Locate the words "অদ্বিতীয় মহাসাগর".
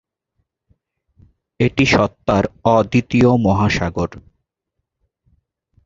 2.71-4.09